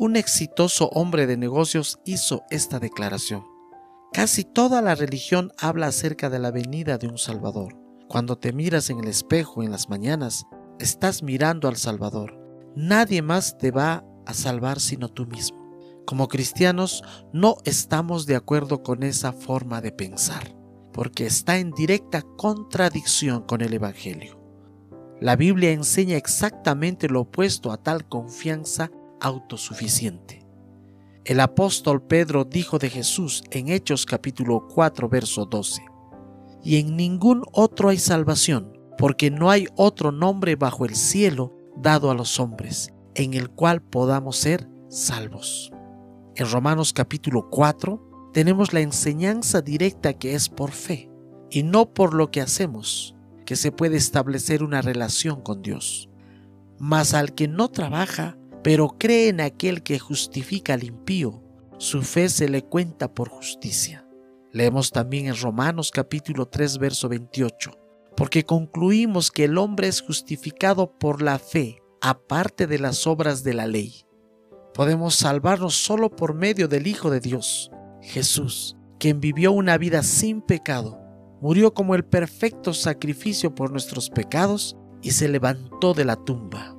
un 0.00 0.16
exitoso 0.16 0.88
hombre 0.94 1.26
de 1.26 1.36
negocios 1.36 2.00
hizo 2.06 2.44
esta 2.48 2.78
declaración. 2.78 3.44
Casi 4.14 4.44
toda 4.44 4.80
la 4.80 4.94
religión 4.94 5.52
habla 5.58 5.88
acerca 5.88 6.30
de 6.30 6.38
la 6.38 6.50
venida 6.50 6.96
de 6.96 7.06
un 7.06 7.18
Salvador. 7.18 7.76
Cuando 8.08 8.38
te 8.38 8.54
miras 8.54 8.88
en 8.88 9.00
el 9.00 9.08
espejo 9.08 9.62
en 9.62 9.70
las 9.70 9.90
mañanas, 9.90 10.46
estás 10.78 11.22
mirando 11.22 11.68
al 11.68 11.76
Salvador. 11.76 12.34
Nadie 12.74 13.20
más 13.20 13.58
te 13.58 13.72
va 13.72 14.02
a 14.24 14.32
salvar 14.32 14.80
sino 14.80 15.10
tú 15.10 15.26
mismo. 15.26 15.58
Como 16.06 16.28
cristianos 16.28 17.04
no 17.34 17.56
estamos 17.66 18.24
de 18.24 18.36
acuerdo 18.36 18.82
con 18.82 19.02
esa 19.02 19.34
forma 19.34 19.82
de 19.82 19.92
pensar, 19.92 20.56
porque 20.94 21.26
está 21.26 21.58
en 21.58 21.72
directa 21.72 22.22
contradicción 22.38 23.42
con 23.42 23.60
el 23.60 23.74
Evangelio. 23.74 24.40
La 25.20 25.36
Biblia 25.36 25.72
enseña 25.72 26.16
exactamente 26.16 27.06
lo 27.10 27.20
opuesto 27.20 27.70
a 27.70 27.76
tal 27.76 28.08
confianza 28.08 28.90
autosuficiente. 29.20 30.46
El 31.24 31.40
apóstol 31.40 32.02
Pedro 32.02 32.44
dijo 32.44 32.78
de 32.78 32.90
Jesús 32.90 33.42
en 33.50 33.68
Hechos 33.68 34.06
capítulo 34.06 34.66
4 34.68 35.08
verso 35.08 35.44
12, 35.44 35.84
y 36.64 36.78
en 36.78 36.96
ningún 36.96 37.42
otro 37.52 37.88
hay 37.88 37.98
salvación, 37.98 38.78
porque 38.98 39.30
no 39.30 39.50
hay 39.50 39.66
otro 39.76 40.12
nombre 40.12 40.56
bajo 40.56 40.84
el 40.84 40.94
cielo 40.94 41.56
dado 41.76 42.10
a 42.10 42.14
los 42.14 42.40
hombres, 42.40 42.92
en 43.14 43.34
el 43.34 43.50
cual 43.50 43.82
podamos 43.82 44.36
ser 44.36 44.68
salvos. 44.88 45.70
En 46.36 46.50
Romanos 46.50 46.92
capítulo 46.92 47.48
4 47.50 48.30
tenemos 48.32 48.72
la 48.72 48.80
enseñanza 48.80 49.60
directa 49.60 50.14
que 50.14 50.34
es 50.34 50.48
por 50.48 50.70
fe 50.70 51.10
y 51.50 51.62
no 51.62 51.92
por 51.92 52.14
lo 52.14 52.30
que 52.30 52.40
hacemos, 52.40 53.14
que 53.44 53.56
se 53.56 53.72
puede 53.72 53.96
establecer 53.96 54.62
una 54.62 54.80
relación 54.80 55.42
con 55.42 55.62
Dios. 55.62 56.08
Mas 56.78 57.14
al 57.14 57.34
que 57.34 57.48
no 57.48 57.68
trabaja, 57.68 58.38
pero 58.62 58.96
cree 58.98 59.28
en 59.28 59.40
aquel 59.40 59.82
que 59.82 59.98
justifica 59.98 60.74
al 60.74 60.84
impío, 60.84 61.42
su 61.78 62.02
fe 62.02 62.28
se 62.28 62.48
le 62.48 62.62
cuenta 62.62 63.14
por 63.14 63.28
justicia. 63.28 64.06
Leemos 64.52 64.90
también 64.90 65.26
en 65.26 65.40
Romanos 65.40 65.90
capítulo 65.90 66.46
3 66.46 66.78
verso 66.78 67.08
28, 67.08 67.70
porque 68.16 68.44
concluimos 68.44 69.30
que 69.30 69.44
el 69.44 69.56
hombre 69.56 69.88
es 69.88 70.02
justificado 70.02 70.98
por 70.98 71.22
la 71.22 71.38
fe, 71.38 71.80
aparte 72.00 72.66
de 72.66 72.78
las 72.78 73.06
obras 73.06 73.44
de 73.44 73.54
la 73.54 73.66
ley. 73.66 74.04
Podemos 74.74 75.14
salvarnos 75.14 75.74
solo 75.74 76.10
por 76.10 76.34
medio 76.34 76.68
del 76.68 76.86
Hijo 76.86 77.10
de 77.10 77.20
Dios, 77.20 77.70
Jesús, 78.02 78.76
quien 78.98 79.20
vivió 79.20 79.52
una 79.52 79.78
vida 79.78 80.02
sin 80.02 80.42
pecado, 80.42 81.00
murió 81.40 81.72
como 81.72 81.94
el 81.94 82.04
perfecto 82.04 82.74
sacrificio 82.74 83.54
por 83.54 83.70
nuestros 83.70 84.10
pecados 84.10 84.76
y 85.02 85.12
se 85.12 85.28
levantó 85.28 85.94
de 85.94 86.04
la 86.04 86.16
tumba. 86.16 86.76